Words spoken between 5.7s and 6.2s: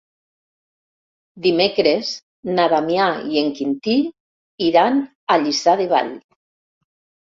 de Vall.